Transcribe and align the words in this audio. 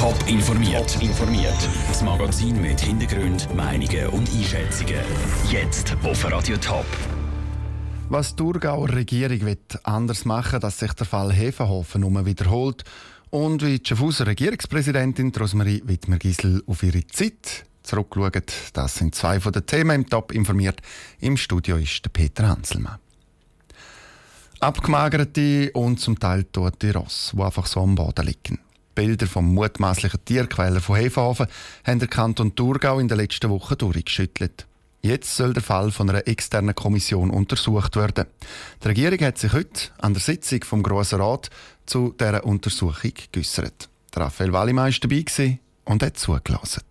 Top 0.00 0.16
informiert. 0.28 0.96
informiert. 1.02 1.68
Das 1.88 2.00
Magazin 2.00 2.58
mit 2.62 2.80
Hintergrund, 2.80 3.54
Meinungen 3.54 4.06
und 4.06 4.30
Einschätzungen. 4.30 4.94
Jetzt 5.50 5.94
auf 6.02 6.24
Radio 6.24 6.56
Top. 6.56 6.86
Was 8.08 8.30
die 8.30 8.36
Thurgauer 8.36 8.88
Regierung 8.88 9.42
wird 9.42 9.78
anders 9.84 10.24
machen 10.24 10.58
dass 10.58 10.78
sich 10.78 10.94
der 10.94 11.04
Fall 11.04 11.34
Hefenhofen 11.34 12.02
um 12.02 12.24
wiederholt 12.24 12.82
und 13.28 13.62
wie 13.62 13.78
die 13.78 13.86
Schaffhauser 13.86 14.26
Regierungspräsidentin 14.26 15.32
Rosmarie 15.38 15.82
Wittmer-Gisel 15.84 16.62
auf 16.66 16.82
ihre 16.82 17.06
Zeit 17.06 17.66
zurückschaut, 17.82 18.54
das 18.72 18.94
sind 18.94 19.14
zwei 19.14 19.38
von 19.38 19.52
den 19.52 19.66
Themen 19.66 19.96
im 19.96 20.08
Top 20.08 20.32
informiert. 20.32 20.80
Im 21.18 21.36
Studio 21.36 21.76
ist 21.76 22.02
der 22.06 22.08
Peter 22.08 22.48
Hanselmann. 22.48 22.96
Abgemagerte 24.60 25.70
und 25.74 26.00
zum 26.00 26.18
Teil 26.18 26.44
tote 26.44 26.94
Ross, 26.94 27.32
die 27.36 27.42
einfach 27.42 27.66
so 27.66 27.82
am 27.82 27.96
Boden 27.96 28.24
liegen. 28.24 28.69
Bilder 28.94 29.26
vom 29.26 29.54
mutmaßlichen 29.54 30.24
Tierquäler 30.24 30.80
von 30.80 30.96
Hefenhofen 30.96 31.46
haben 31.84 31.98
der 31.98 32.08
Kanton 32.08 32.54
Thurgau 32.54 32.98
in 32.98 33.08
den 33.08 33.18
letzten 33.18 33.50
Wochen 33.50 33.78
durchgeschüttelt. 33.78 34.66
Jetzt 35.02 35.34
soll 35.34 35.54
der 35.54 35.62
Fall 35.62 35.90
von 35.90 36.10
einer 36.10 36.28
externen 36.28 36.74
Kommission 36.74 37.30
untersucht 37.30 37.96
werden. 37.96 38.26
Die 38.82 38.88
Regierung 38.88 39.20
hat 39.20 39.38
sich 39.38 39.52
heute 39.52 39.90
an 39.98 40.12
der 40.12 40.20
Sitzung 40.20 40.62
vom 40.64 40.82
Grossen 40.82 41.20
Rat 41.20 41.48
zu 41.86 42.14
dieser 42.18 42.44
Untersuchung 42.44 43.12
geäussert. 43.32 43.88
Raphael 44.14 44.52
Wallimann 44.52 44.92
war 44.92 44.98
dabei 45.00 45.58
und 45.84 46.02
hat 46.02 46.18
zugelassen. 46.18 46.82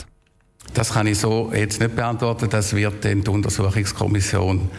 Das 0.73 0.93
kann 0.93 1.07
ich 1.07 1.19
so 1.19 1.51
jetzt 1.53 1.79
nicht 1.79 1.95
beantworten. 1.95 2.49
Das 2.49 2.75
wird 2.75 3.05
dann 3.05 3.23
die 3.23 3.29
Untersuchungskommission 3.29 4.69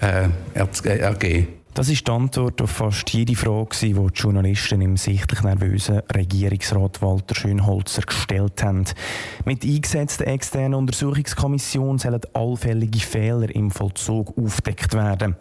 äh, 0.00 0.28
ergeben. 0.54 1.59
Das 1.80 1.88
ist 1.88 2.06
die 2.06 2.12
Antwort 2.12 2.60
auf 2.60 2.72
fast 2.72 3.08
jede 3.08 3.34
Frage, 3.34 3.74
die 3.80 3.94
die 3.94 4.06
Journalisten 4.12 4.82
im 4.82 4.98
sichtlich 4.98 5.40
nervösen 5.40 6.02
Regierungsrat 6.14 7.00
Walter 7.00 7.34
Schönholzer 7.34 8.02
gestellt 8.02 8.62
haben. 8.62 8.84
Mit 9.46 9.64
eingesetzter 9.64 10.26
externen 10.26 10.74
Untersuchungskommission 10.74 11.98
sollen 11.98 12.20
allfällige 12.34 12.98
Fehler 12.98 13.48
im 13.54 13.70
Vollzug 13.70 14.36
aufdeckt 14.36 14.92
werden. 14.92 15.36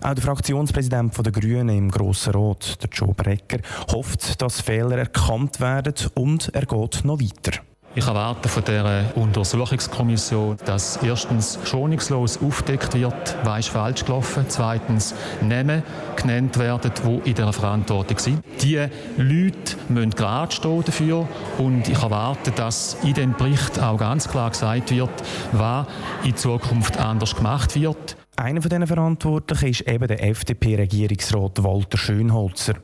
Auch 0.00 0.14
der 0.14 0.24
Fraktionspräsident 0.24 1.14
der 1.14 1.30
Grünen 1.30 1.68
im 1.68 1.90
Grossen 1.90 2.32
Rat, 2.32 2.82
der 2.82 2.88
Joe 2.88 3.12
Brecker, 3.12 3.58
hofft, 3.92 4.40
dass 4.40 4.62
Fehler 4.62 4.96
erkannt 4.96 5.60
werden 5.60 5.92
und 6.14 6.54
er 6.54 6.64
geht 6.64 7.04
noch 7.04 7.20
weiter. 7.20 7.60
Ich 7.94 8.06
erwarte 8.06 8.48
von 8.48 8.64
der 8.64 9.12
Untersuchungskommission, 9.16 10.56
dass 10.64 10.96
erstens 11.02 11.58
schonungslos 11.64 12.40
aufdeckt 12.40 12.94
wird, 12.94 13.36
was 13.44 13.60
ist 13.60 13.68
falsch 13.68 14.06
gelaufen, 14.06 14.46
zweitens 14.48 15.14
Namen 15.42 15.82
genannt 16.16 16.58
werden, 16.58 16.90
die 17.04 17.28
in 17.28 17.34
der 17.34 17.52
Verantwortung 17.52 18.18
sind. 18.18 18.42
Die 18.62 18.76
Leute 19.18 19.76
müssen 19.90 20.10
gerade 20.10 20.54
stehen 20.54 20.82
dafür 20.82 21.28
und 21.58 21.86
ich 21.86 22.02
erwarte, 22.02 22.50
dass 22.52 22.96
in 23.02 23.12
dem 23.12 23.34
Bericht 23.34 23.78
auch 23.78 23.98
ganz 23.98 24.26
klar 24.26 24.48
gesagt 24.48 24.90
wird, 24.90 25.10
was 25.52 25.86
in 26.24 26.34
Zukunft 26.34 26.96
anders 26.96 27.36
gemacht 27.36 27.74
wird. 27.78 28.16
Einer 28.36 28.62
von 28.62 28.70
diesen 28.70 28.86
Verantwortlichen 28.86 29.68
ist 29.68 29.86
eben 29.86 30.08
der 30.08 30.24
FDP-Regierungsrat 30.24 31.62
Walter 31.62 31.98
Schönholzer. 31.98 32.74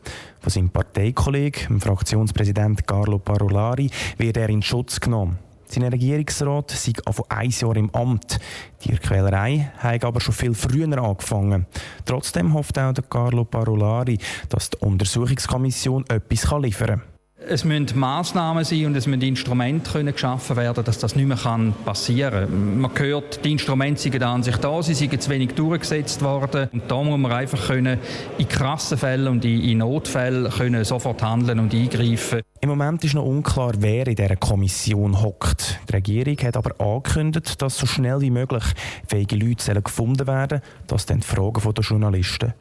Von 0.41 0.51
seinem 0.51 0.69
Parteikollegen, 0.69 1.69
dem 1.69 1.81
Fraktionspräsident 1.81 2.87
Carlo 2.87 3.19
Parolari, 3.19 3.91
wird 4.19 4.37
er 4.37 4.51
in 4.51 4.61
Schutz 4.61 5.01
genommen. 5.01 5.39
Sein 5.65 5.85
Regierungsrat 5.85 6.71
sei 6.73 6.93
von 7.11 7.25
ein 7.31 7.51
Jahr 7.51 7.77
im 7.77 7.95
Amt. 7.95 8.39
Die 8.85 8.95
Quälerei 8.97 9.73
hat 9.79 10.05
aber 10.05 10.21
schon 10.21 10.35
viel 10.35 10.55
früher 10.55 10.99
angefangen. 10.99 11.67
Trotzdem 12.05 12.53
hofft 12.53 12.79
auch 12.79 12.93
der 12.93 13.05
Carlo 13.05 13.45
Parolari, 13.45 14.19
dass 14.51 14.69
die 14.71 14.77
Untersuchungskommission 14.79 16.05
etwas 16.09 16.51
liefern 16.61 17.01
kann. 17.01 17.18
Es 17.51 17.65
müssen 17.65 17.99
Massnahmen 17.99 18.63
sein 18.63 18.85
und 18.85 18.95
es 18.95 19.07
müssen 19.07 19.23
Instrumente 19.23 19.91
können 19.91 20.13
geschaffen 20.13 20.57
werden, 20.57 20.85
dass 20.85 20.99
das 20.99 21.17
nicht 21.17 21.27
mehr 21.27 21.39
passieren 21.85 22.47
kann. 22.47 22.81
Man 22.83 22.91
hört, 22.99 23.43
die 23.43 23.53
Instrumente 23.53 24.03
sind 24.03 24.23
an 24.23 24.43
sich 24.43 24.57
da, 24.59 24.83
sie 24.83 24.93
sind 24.93 25.23
zu 25.23 25.31
wenig 25.31 25.55
durchgesetzt 25.55 26.21
worden. 26.21 26.69
Und 26.73 26.91
da 26.91 27.03
muss 27.03 27.19
man 27.19 27.33
einfach 27.33 27.69
können, 27.69 28.01
in 28.37 28.49
krassen 28.49 28.99
Fällen 28.99 29.29
und 29.29 29.47
in 29.47 29.79
Notfällen 29.79 30.53
können 30.53 30.85
sofort 30.85 31.23
handeln 31.23 31.59
und 31.59 31.73
eingreifen. 31.73 32.43
Im 32.61 32.69
Moment 32.69 33.03
ist 33.05 33.15
noch 33.15 33.25
unklar, 33.25 33.73
wer 33.79 34.07
in 34.07 34.17
dieser 34.17 34.37
Kommission 34.37 35.23
hockt. 35.23 35.81
Die 35.89 35.93
Regierung 35.95 36.37
hat 36.43 36.57
aber 36.57 36.79
angekündigt, 36.79 37.63
dass 37.63 37.79
so 37.79 37.87
schnell 37.87 38.21
wie 38.21 38.31
möglich 38.31 38.65
fähige 39.07 39.37
Leute 39.37 39.81
gefunden 39.81 40.27
werden 40.27 40.61
dass 40.87 41.07
dann 41.07 41.21
die 41.21 41.27
Fragen 41.27 41.63
der 41.63 41.85
Journalisten 41.85 42.53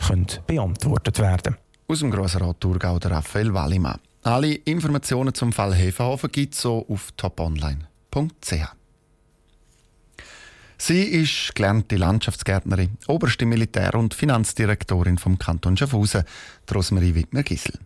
beantwortet 0.47 1.19
werden 1.19 1.43
können. 1.43 1.57
Aus 1.89 1.99
dem 1.99 2.11
Grossen 2.11 2.41
Rat 2.41 2.59
Thurgau, 2.59 2.99
der 2.99 3.11
Raphael 3.11 3.53
Wallimann. 3.53 3.99
Alle 4.27 4.55
Informationen 4.55 5.33
zum 5.33 5.53
Fall 5.53 5.73
Hefenhofen 5.73 6.29
gibt 6.29 6.53
es 6.53 6.59
so 6.59 6.85
auf 6.89 7.13
toponline.ch. 7.15 8.51
Sie 10.77 11.01
ist 11.03 11.55
gelernte 11.55 11.95
Landschaftsgärtnerin, 11.95 12.97
oberste 13.07 13.45
Militär- 13.45 13.95
und 13.95 14.13
Finanzdirektorin 14.13 15.17
vom 15.17 15.39
Kanton 15.39 15.77
Schaffhausen, 15.77 16.25
Rosmarie 16.69 17.15
Wittmer-Gissel. 17.15 17.79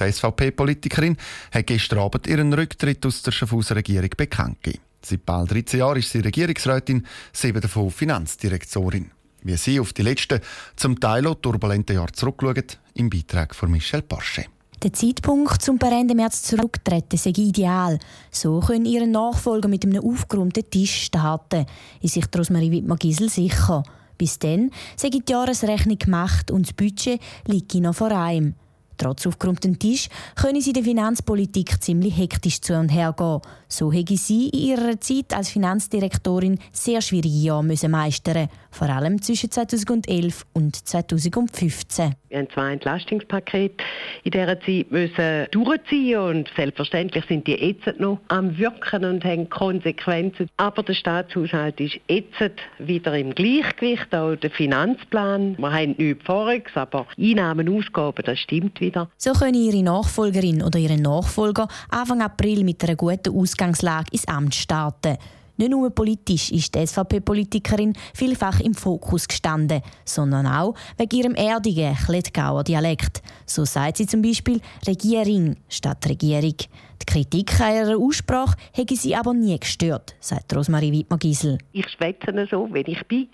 Die 0.00 0.12
SVP-Politikerin 0.12 1.18
hat 1.52 1.66
gestern 1.66 1.98
Abend 1.98 2.26
ihren 2.26 2.54
Rücktritt 2.54 3.04
aus 3.04 3.20
der 3.20 3.32
Schaffhauser 3.32 3.76
Regierung 3.76 4.10
bekannt 4.16 4.62
gegeben. 4.62 4.82
Seit 5.02 5.26
bald 5.26 5.50
13 5.50 5.80
Jahren 5.80 5.98
ist 5.98 6.10
sie 6.10 6.20
Regierungsrätin, 6.20 7.06
sieben 7.34 7.60
davon 7.60 7.90
Finanzdirektorin. 7.90 9.10
Wie 9.42 9.56
sie 9.58 9.78
auf 9.78 9.92
die 9.92 10.02
letzten, 10.02 10.40
zum 10.74 10.98
Teil 10.98 11.26
auch 11.26 11.34
turbulenten 11.34 11.96
Jahre 11.96 12.12
zurückschaut, 12.12 12.78
im 12.94 13.10
Beitrag 13.10 13.54
von 13.54 13.70
Michel 13.70 14.00
Porsche. 14.00 14.46
Der 14.82 14.92
Zeitpunkt 14.92 15.62
zum 15.62 15.78
per 15.78 15.90
Ende 15.90 16.14
März 16.14 16.42
zurücktreten 16.42 17.16
sei 17.16 17.30
ideal. 17.30 17.98
So 18.30 18.60
können 18.60 18.84
ihre 18.84 19.06
Nachfolger 19.06 19.68
mit 19.68 19.84
einem 19.84 20.04
aufgeräumten 20.04 20.68
Tisch 20.68 21.04
starten, 21.04 21.64
ist 22.02 22.14
sich 22.14 22.26
Rosmarie 22.36 22.70
Wittmer-Gisel 22.70 23.30
sicher. 23.30 23.82
Bis 24.18 24.38
dann 24.38 24.70
sei 24.96 25.08
die 25.08 25.22
Jahresrechnung 25.26 25.98
gemacht 25.98 26.50
und 26.50 26.66
das 26.66 26.74
Budget 26.74 27.20
liege 27.46 27.80
noch 27.80 27.94
vor 27.94 28.10
einem. 28.10 28.54
Trotz 28.96 29.26
aufgeräumten 29.26 29.78
Tisch 29.78 30.08
können 30.34 30.60
sie 30.60 30.72
der 30.72 30.82
Finanzpolitik 30.82 31.82
ziemlich 31.82 32.16
hektisch 32.16 32.60
zu 32.60 32.74
und 32.74 32.88
her 32.88 33.14
gehen. 33.16 33.40
So 33.68 33.92
hätte 33.92 34.16
sie 34.16 34.48
in 34.48 34.58
ihrer 34.58 35.00
Zeit 35.00 35.34
als 35.34 35.50
Finanzdirektorin 35.50 36.58
sehr 36.72 37.00
schwierige 37.00 37.28
Jahre 37.28 37.64
müssen 37.64 37.90
meistern 37.90 38.48
vor 38.70 38.88
allem 38.88 39.22
zwischen 39.22 39.50
2011 39.50 40.44
und 40.52 40.76
2015. 40.76 42.14
Wir 42.28 42.38
haben 42.38 42.50
zwei 42.50 42.72
Entlastungspakete 42.72 43.82
in 44.24 44.30
dieser 44.32 44.60
Zeit 44.60 44.90
müssen 44.90 45.46
durchziehen 45.50 46.18
und 46.18 46.50
selbstverständlich 46.56 47.24
sind 47.26 47.46
die 47.46 47.52
jetzt 47.52 47.98
noch 47.98 48.18
am 48.28 48.58
Wirken 48.58 49.04
und 49.04 49.24
haben 49.24 49.48
Konsequenzen. 49.48 50.48
Aber 50.56 50.82
der 50.82 50.94
Staatshaushalt 50.94 51.80
ist 51.80 51.98
jetzt 52.08 52.60
wieder 52.78 53.16
im 53.16 53.34
Gleichgewicht, 53.34 54.14
auch 54.14 54.36
der 54.36 54.50
Finanzplan. 54.50 55.56
Wir 55.58 55.72
haben 55.72 55.94
nichts 55.96 56.24
Voriges, 56.24 56.76
aber 56.76 57.06
Einnahmen, 57.18 57.68
Ausgaben, 57.68 58.22
das 58.24 58.38
stimmt 58.38 58.80
wieder. 58.80 58.85
So 59.16 59.32
können 59.32 59.54
Ihre 59.54 59.82
Nachfolgerin 59.82 60.62
oder 60.62 60.78
Ihre 60.78 60.96
Nachfolger 60.96 61.68
Anfang 61.88 62.22
April 62.22 62.64
mit 62.64 62.82
einer 62.84 62.96
guten 62.96 63.36
Ausgangslage 63.36 64.12
ins 64.12 64.28
Amt 64.28 64.54
starten. 64.54 65.16
Nicht 65.58 65.70
nur 65.70 65.88
politisch 65.90 66.50
ist 66.52 66.74
die 66.74 66.86
SVP-Politikerin 66.86 67.94
vielfach 68.12 68.60
im 68.60 68.74
Fokus 68.74 69.26
gestanden, 69.26 69.80
sondern 70.04 70.46
auch 70.46 70.74
wegen 70.98 71.16
ihrem 71.16 71.34
erdigen 71.34 71.96
Klettgauer 71.96 72.62
Dialekt. 72.62 73.22
So 73.46 73.64
sagt 73.64 73.96
sie 73.96 74.06
zum 74.06 74.20
Beispiel 74.20 74.60
Regierung 74.86 75.56
statt 75.68 76.06
Regierung. 76.06 76.56
Die 77.02 77.06
Kritik 77.06 77.60
an 77.60 77.74
ihrer 77.74 77.98
Aussprache 77.98 78.56
hätte 78.72 78.96
sie 78.96 79.14
aber 79.14 79.34
nie 79.34 79.58
gestört, 79.58 80.14
sagt 80.20 80.54
Rosmarie 80.54 80.92
Wittmer-Gisel. 80.92 81.58
Ich 81.72 81.88
schwätze 81.90 82.46
so, 82.50 82.68
wie 82.72 82.80
ich 82.80 83.06
bin. 83.06 83.28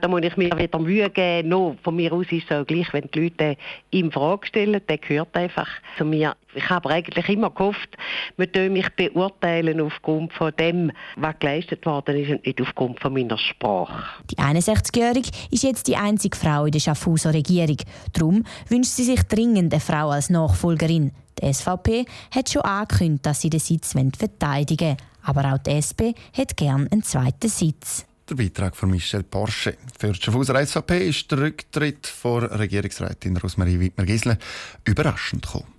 Da 0.00 0.08
muss 0.08 0.22
ich 0.22 0.36
mir 0.36 0.56
wieder 0.58 0.78
Mühe 0.78 1.08
geben. 1.10 1.48
No, 1.48 1.76
von 1.82 1.96
mir 1.96 2.12
aus 2.12 2.26
ist 2.30 2.50
es 2.50 2.56
so 2.56 2.64
gleich, 2.64 2.92
wenn 2.92 3.08
die 3.14 3.20
Leute 3.20 3.56
ihm 3.90 4.10
Fragen 4.12 4.46
stellen, 4.46 4.80
der 4.88 4.98
gehört 4.98 5.36
einfach 5.36 5.68
zu 5.96 6.04
mir. 6.04 6.34
Ich 6.54 6.68
habe 6.68 6.90
eigentlich 6.90 7.28
immer 7.28 7.50
gehofft, 7.50 7.96
man 8.36 8.48
soll 8.54 8.68
mich 8.68 8.88
beurteilen 8.90 9.80
aufgrund 9.80 10.32
von 10.34 10.52
dem, 10.58 10.92
was 11.16 11.38
geleistet 11.38 11.86
worden 11.86 12.16
ist 12.16 12.30
und 12.30 12.46
nicht 12.46 12.60
aufgrund 12.60 13.00
von 13.00 13.14
meiner 13.14 13.38
Sprache. 13.38 14.04
Die 14.30 14.36
61-Jährige 14.36 15.30
ist 15.50 15.62
jetzt 15.62 15.88
die 15.88 15.96
einzige 15.96 16.36
Frau 16.36 16.66
in 16.66 16.72
der 16.72 16.80
Schaffhauser 16.80 17.32
Regierung. 17.32 17.78
Darum 18.12 18.44
wünscht 18.68 18.92
sie 18.92 19.04
sich 19.04 19.22
dringend 19.22 19.72
eine 19.72 19.80
Frau 19.80 20.10
als 20.10 20.28
Nachfolgerin. 20.28 21.12
Die 21.40 21.52
SVP 21.52 22.06
hat 22.30 22.50
schon 22.50 22.62
angekündigt, 22.62 23.26
dass 23.26 23.40
sie 23.40 23.50
den 23.50 23.60
Sitz 23.60 23.92
verteidigen 23.92 24.88
wollen. 24.88 24.96
Aber 25.24 25.52
auch 25.52 25.58
die 25.58 25.70
SP 25.78 26.14
hat 26.36 26.56
gern 26.56 26.88
einen 26.88 27.02
zweiten 27.02 27.48
Sitz. 27.48 28.04
Der 28.28 28.34
Beitrag 28.34 28.76
von 28.76 28.90
Michel 28.90 29.22
Porsche. 29.22 29.76
Für 29.98 30.12
die 30.12 30.20
Schaffhauser 30.20 30.64
SVP 30.64 31.08
ist 31.08 31.30
der 31.30 31.38
Rücktritt 31.38 32.06
von 32.06 32.44
Regierungsrätin 32.44 33.36
Rosmarie 33.36 33.78
Wittmer-Gisler 33.78 34.38
überraschend 34.84 35.42
gekommen. 35.42 35.71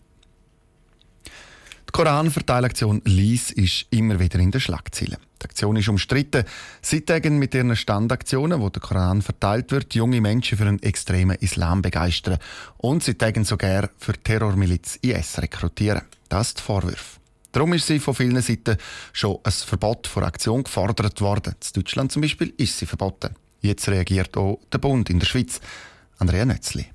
Die 1.96 2.02
Koranverteilaktion 2.02 3.04
Lies 3.06 3.52
ist 3.52 3.86
immer 3.92 4.20
wieder 4.20 4.40
in 4.40 4.50
den 4.50 4.60
Schlagzeilen. 4.60 5.18
Die 5.40 5.46
Aktion 5.46 5.76
ist 5.76 5.90
umstritten. 5.90 6.44
Seit 6.82 7.06
Tagen 7.06 7.38
mit 7.38 7.54
ihren 7.54 7.76
Standaktionen, 7.76 8.60
wo 8.60 8.70
der 8.70 8.82
Koran 8.82 9.22
verteilt 9.22 9.72
wird, 9.72 9.94
junge 9.94 10.20
Menschen 10.20 10.58
für 10.58 10.66
einen 10.66 10.82
extremen 10.82 11.38
Islam 11.40 11.84
begeistern 11.84 12.40
und 12.78 13.04
seit 13.04 13.20
Tagen 13.20 13.46
sogar 13.46 13.92
für 14.00 14.14
Terrormiliz 14.14 14.98
IS 15.04 15.40
rekrutieren. 15.40 16.02
Das 16.30 16.48
ist 16.48 16.58
der 16.58 16.64
Vorwurf. 16.64 17.20
Darum 17.52 17.74
ist 17.74 17.86
sie 17.86 18.00
von 18.00 18.16
vielen 18.16 18.42
Seiten 18.42 18.78
schon 19.12 19.38
ein 19.44 19.52
Verbot 19.52 20.08
vor 20.08 20.24
Aktion 20.24 20.64
gefordert 20.64 21.22
worden. 21.22 21.54
In 21.54 21.84
Deutschland 21.84 22.12
zum 22.12 22.24
Beispiel 22.24 22.56
ist 22.58 22.76
sie 22.76 22.88
verboten. 22.88 23.36
Jetzt 23.62 23.88
reagiert 23.88 24.36
auch 24.36 24.60
der 24.72 24.80
Bund 24.80 25.12
in 25.12 25.20
der 25.20 25.28
Schweiz. 25.28 25.62
Andrea 26.18 26.44
Netzli. 26.44 26.88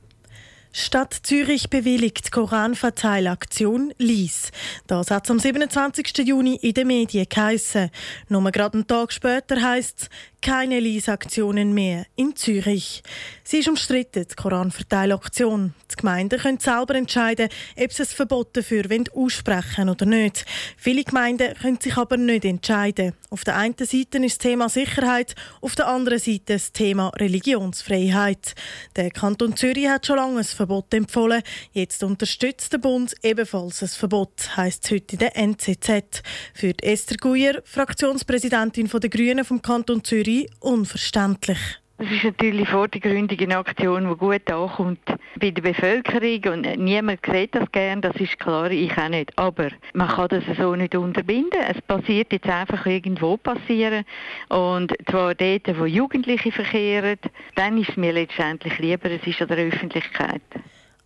Stadt 0.73 1.15
Zürich 1.23 1.71
bewilligt 1.71 2.31
Koranverteilaktion 2.31 3.93
Lies. 3.99 4.53
Das 4.87 5.11
hat 5.11 5.31
am 5.31 5.39
27. 5.39 6.19
Juni 6.19 6.57
in 6.57 6.75
den 6.75 6.87
Medien 6.87 7.27
geheissen. 7.29 7.91
Nur 8.29 8.51
gerade 8.51 8.75
einen 8.75 8.87
Tag 8.87 9.13
später 9.13 9.61
heisst 9.61 10.03
es, 10.03 10.09
keine 10.41 10.79
Lease-Aktionen 10.79 11.75
mehr 11.75 12.07
in 12.15 12.37
Zürich. 12.37 13.03
Sie 13.43 13.59
ist 13.59 13.69
umstritten, 13.69 14.27
die 14.31 14.35
Koranverteilaktion. 14.35 15.75
Die 15.91 15.97
Gemeinden 15.97 16.39
können 16.39 16.61
selber 16.61 16.95
entscheiden, 16.95 17.49
ob 17.77 17.93
sie 17.93 18.03
es 18.03 18.13
Verbot 18.13 18.57
dafür 18.57 18.85
aussprechen 19.15 19.89
oder 19.89 20.07
nicht. 20.07 20.45
Viele 20.77 21.03
Gemeinden 21.03 21.55
können 21.55 21.81
sich 21.81 21.97
aber 21.97 22.17
nicht 22.17 22.45
entscheiden. 22.45 23.15
Auf 23.31 23.45
der 23.45 23.57
einen 23.57 23.75
Seite 23.79 24.19
ist 24.19 24.37
das 24.37 24.39
Thema 24.39 24.69
Sicherheit, 24.69 25.35
auf 25.61 25.75
der 25.75 25.89
anderen 25.89 26.19
Seite 26.19 26.55
das 26.55 26.73
Thema 26.73 27.09
Religionsfreiheit. 27.17 28.55
Der 28.97 29.11
Kanton 29.11 29.57
Zürich 29.57 29.89
hat 29.89 30.07
schon 30.07 30.17
lange 30.17 30.39
ein 30.39 30.45
Verbot 30.59 30.93
empfohlen. 30.93 31.43
Jetzt 31.73 32.03
unterstützt 32.03 32.73
der 32.73 32.79
Bund 32.79 33.15
ebenfalls 33.23 33.83
ein 33.83 33.89
Verbot, 33.89 34.57
heisst 34.57 34.85
es 34.85 34.91
heute 34.91 35.13
in 35.13 35.19
der 35.21 35.37
NZZ. 35.37 36.23
Für 36.53 36.75
Esther 36.83 37.17
Guyer, 37.17 37.63
Fraktionspräsidentin 37.65 38.89
der 38.89 39.11
Grünen 39.11 39.45
vom 39.45 39.63
Kanton 39.63 40.03
Zürich, 40.05 40.19
Zürich 40.19 40.51
unverständlich. 40.61 41.59
Das 42.09 42.13
ist 42.13 42.23
natürlich 42.23 42.69
vordergründig 42.69 43.43
eine 43.43 43.59
Aktion, 43.59 44.09
die 44.09 44.17
gut 44.17 44.49
ankommt 44.51 45.01
bei 45.41 45.51
der 45.51 45.63
Bevölkerung 45.63 46.53
und 46.53 46.79
niemand 46.79 47.21
sieht 47.27 47.57
das 47.57 47.71
gern, 47.73 48.01
das 48.01 48.15
ist 48.17 48.39
klar, 48.39 48.71
ich 48.71 48.97
auch 48.97 49.09
nicht. 49.09 49.37
Aber 49.37 49.71
man 49.95 50.07
kann 50.07 50.29
das 50.29 50.45
so 50.57 50.77
nicht 50.77 50.95
unterbinden. 50.95 51.61
Es 51.61 51.83
passiert 51.83 52.33
jetzt 52.33 52.49
einfach 52.49 52.87
irgendwo 52.87 53.37
passieren 53.37 54.05
und 54.49 54.95
zwar 55.11 55.35
dort, 55.35 55.77
wo 55.77 55.87
Jugendliche 55.87 56.53
verkehren, 56.53 57.19
dann 57.57 57.79
ist 57.79 57.91
es 57.91 57.97
mir 57.97 58.13
letztendlich 58.13 58.79
lieber, 58.79 59.11
es 59.11 59.27
ist 59.27 59.43
an 59.43 59.49
der 59.49 59.67
Öffentlichkeit. 59.67 60.43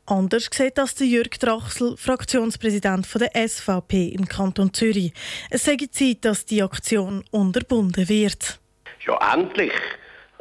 Anders 0.04 0.50
sieht 0.52 0.76
das 0.76 0.94
der 0.94 1.06
Jürg 1.06 1.38
Drachsel, 1.40 1.96
Fraktionspräsident 1.96 3.08
der 3.14 3.48
SVP 3.48 4.08
im 4.08 4.26
Kanton 4.26 4.74
Zürich. 4.74 5.14
Es 5.48 5.64
sei 5.64 5.76
Zeit, 5.90 6.18
dass 6.26 6.44
die 6.44 6.62
Aktion 6.62 7.24
unterbunden 7.30 8.10
wird 8.10 8.58
ja 9.06 9.34
endlich. 9.34 9.72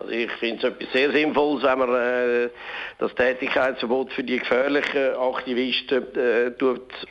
Also 0.01 0.13
ich 0.13 0.31
finde 0.33 0.67
es 0.67 0.73
etwas 0.73 0.91
sehr 0.93 1.11
Sinnvolles, 1.11 1.63
wenn 1.63 1.77
man 1.77 1.93
äh, 1.93 2.49
das 2.97 3.13
Tätigkeitsverbot 3.13 4.11
für 4.13 4.23
die 4.23 4.39
gefährlichen 4.39 5.15
Aktivisten 5.15 6.03
äh, 6.15 6.51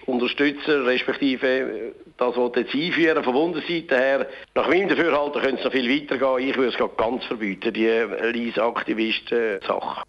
unterstützen, 0.06 0.84
respektive 0.84 1.46
äh, 1.46 1.92
das, 2.16 2.37
was 2.37 2.50
jetzt 2.56 2.75
einführen 2.75 3.22
von 3.22 3.32
Bundesseite 3.32 3.96
her. 3.96 4.26
Nach 4.56 4.69
meinem 4.69 4.88
Dafürhalten 4.88 5.40
könnte 5.40 5.58
es 5.58 5.64
noch 5.64 5.72
viel 5.72 5.88
weiter 5.88 6.19
gehen. 6.19 6.48
Ich 6.48 6.56
würde 6.56 6.76
es 6.76 6.96
ganz 6.96 7.25
verbieten, 7.26 7.72
die 7.72 7.87
Lease-Aktivisten-Sache. 7.87 10.02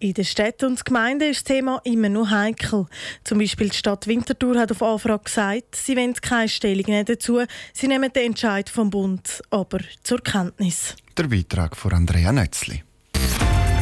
In 0.00 0.14
den 0.14 0.24
Städten 0.24 0.66
und 0.66 0.84
Gemeinden 0.84 1.30
ist 1.30 1.38
das 1.38 1.56
Thema 1.56 1.80
immer 1.82 2.08
noch 2.08 2.30
heikel. 2.30 2.86
Zum 3.24 3.38
Beispiel 3.38 3.68
die 3.68 3.76
Stadt 3.76 4.06
Winterthur 4.06 4.56
hat 4.58 4.70
auf 4.70 4.82
Anfrage 4.82 5.24
gesagt, 5.24 5.74
sie 5.74 5.96
wollen 5.96 6.14
keine 6.14 6.48
Stellung 6.48 6.84
nehmen 6.86 7.04
dazu. 7.04 7.40
Sie 7.72 7.88
nehmen 7.88 8.12
den 8.12 8.26
Entscheid 8.26 8.70
vom 8.70 8.90
Bund 8.90 9.42
aber 9.50 9.80
zur 10.04 10.22
Kenntnis. 10.22 10.94
Der 11.16 11.24
Beitrag 11.24 11.76
von 11.76 11.92
Andrea 11.92 12.30
Nötzli. 12.30 12.84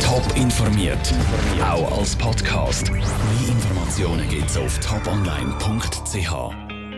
Top 0.03 0.25
informiert, 0.37 1.13
auch 1.61 1.99
als 1.99 2.17
Podcast. 2.17 2.91
Mehr 2.91 3.03
Informationen 3.49 4.27
gibt 4.29 4.49
es 4.49 4.57
auf 4.57 4.79
toponline.ch. 4.81 6.66